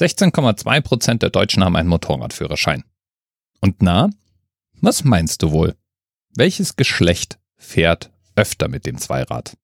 [0.00, 2.82] 16,2 Prozent der Deutschen haben einen Motorradführerschein.
[3.60, 4.10] Und na,
[4.80, 5.76] was meinst du wohl?
[6.34, 9.56] Welches Geschlecht fährt öfter mit dem Zweirad?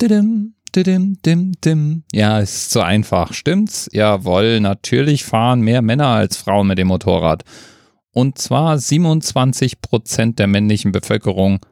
[0.00, 2.04] Didim, didim, dim, dim.
[2.12, 3.90] Ja, ist zu einfach, stimmt's?
[3.92, 7.42] Jawohl, natürlich fahren mehr Männer als Frauen mit dem Motorrad.
[8.12, 11.66] Und zwar 27 Prozent der männlichen Bevölkerung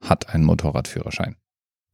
[0.00, 1.36] hat einen Motorradführerschein.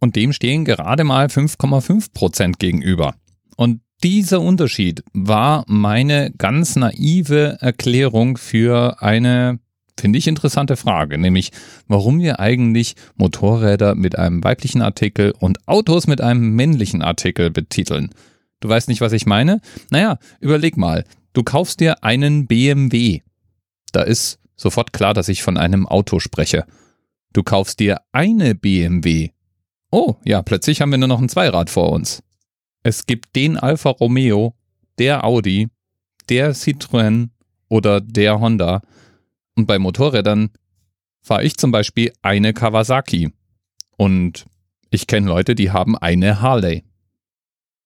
[0.00, 3.14] Und dem stehen gerade mal 5,5 Prozent gegenüber.
[3.56, 9.58] Und dieser Unterschied war meine ganz naive Erklärung für eine,
[9.98, 11.50] finde ich, interessante Frage, nämlich
[11.88, 18.10] warum wir eigentlich Motorräder mit einem weiblichen Artikel und Autos mit einem männlichen Artikel betiteln.
[18.60, 19.60] Du weißt nicht, was ich meine?
[19.90, 23.22] Naja, überleg mal, du kaufst dir einen BMW.
[23.90, 26.66] Da ist sofort klar, dass ich von einem Auto spreche.
[27.32, 29.30] Du kaufst dir eine BMW.
[29.90, 32.22] Oh, ja, plötzlich haben wir nur noch ein Zweirad vor uns.
[32.82, 34.54] Es gibt den Alfa Romeo,
[34.98, 35.68] der Audi,
[36.28, 37.30] der Citroën
[37.68, 38.82] oder der Honda.
[39.56, 40.50] Und bei Motorrädern
[41.22, 43.32] fahre ich zum Beispiel eine Kawasaki.
[43.96, 44.46] Und
[44.90, 46.84] ich kenne Leute, die haben eine Harley.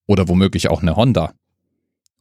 [0.07, 1.33] Oder womöglich auch eine Honda.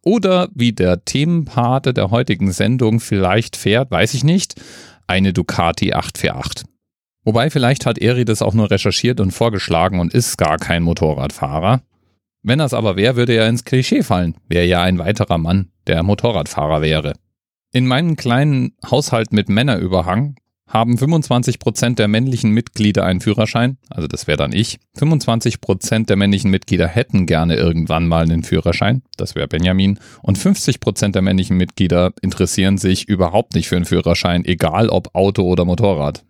[0.04, 4.60] Oder wie der Themenpate der heutigen Sendung vielleicht fährt, weiß ich nicht,
[5.06, 6.71] eine Ducati 848.
[7.24, 11.82] Wobei vielleicht hat Eri das auch nur recherchiert und vorgeschlagen und ist gar kein Motorradfahrer.
[12.44, 16.02] Wenn das aber wäre, würde er ins Klischee fallen, wäre ja ein weiterer Mann, der
[16.02, 17.14] Motorradfahrer wäre.
[17.72, 20.36] In meinem kleinen Haushalt mit Männerüberhang
[20.68, 24.80] haben 25% der männlichen Mitglieder einen Führerschein, also das wäre dann ich.
[24.98, 30.00] 25% der männlichen Mitglieder hätten gerne irgendwann mal einen Führerschein, das wäre Benjamin.
[30.24, 35.44] Und 50% der männlichen Mitglieder interessieren sich überhaupt nicht für einen Führerschein, egal ob Auto
[35.44, 36.24] oder Motorrad.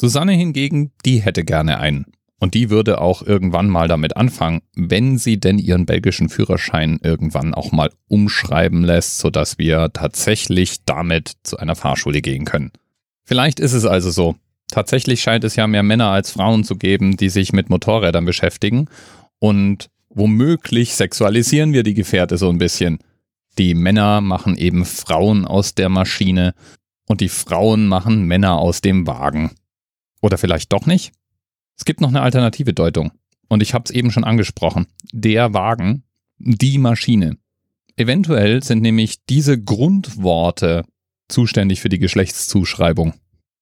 [0.00, 2.06] Susanne hingegen, die hätte gerne einen.
[2.40, 7.54] Und die würde auch irgendwann mal damit anfangen, wenn sie denn ihren belgischen Führerschein irgendwann
[7.54, 12.72] auch mal umschreiben lässt, sodass wir tatsächlich damit zu einer Fahrschule gehen können.
[13.24, 14.36] Vielleicht ist es also so.
[14.68, 18.88] Tatsächlich scheint es ja mehr Männer als Frauen zu geben, die sich mit Motorrädern beschäftigen.
[19.38, 22.98] Und womöglich sexualisieren wir die Gefährte so ein bisschen.
[23.56, 26.54] Die Männer machen eben Frauen aus der Maschine
[27.06, 29.52] und die Frauen machen Männer aus dem Wagen.
[30.24, 31.12] Oder vielleicht doch nicht?
[31.76, 33.12] Es gibt noch eine alternative Deutung.
[33.48, 34.86] Und ich habe es eben schon angesprochen.
[35.12, 36.04] Der Wagen,
[36.38, 37.36] die Maschine.
[37.96, 40.86] Eventuell sind nämlich diese Grundworte
[41.28, 43.12] zuständig für die Geschlechtszuschreibung.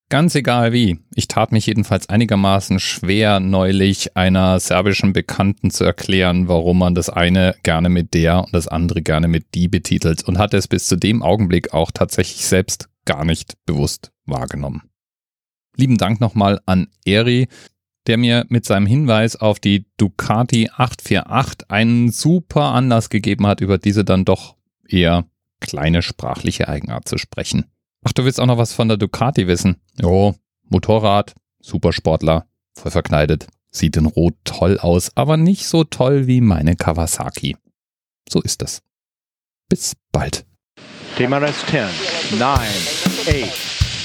[0.09, 1.01] Ganz egal wie.
[1.17, 7.11] Ich tat mich jedenfalls einigermaßen schwer, neulich einer serbischen Bekannten zu erklären, warum man das
[7.11, 10.87] eine gerne mit der und das andere gerne mit die betitelt und hatte es bis
[10.87, 14.92] zu dem Augenblick auch tatsächlich selbst gar nicht bewusst wahrgenommen.
[15.77, 17.49] Lieben Dank nochmal an Eri,
[18.07, 23.79] der mir mit seinem Hinweis auf die Ducati 848 einen super Anlass gegeben hat, über
[23.79, 24.57] diese dann doch
[24.89, 25.25] eher
[25.61, 27.67] kleine sprachliche Eigenart zu sprechen.
[28.05, 29.77] Ach, du willst auch noch was von der Ducati wissen?
[30.01, 30.35] Jo,
[30.69, 36.75] Motorrad, Supersportler, voll verkneidet, sieht in Rot toll aus, aber nicht so toll wie meine
[36.75, 37.57] Kawasaki.
[38.29, 38.83] So ist es.
[39.69, 40.45] Bis bald.
[41.17, 43.72] TMRS 10, 9, 8,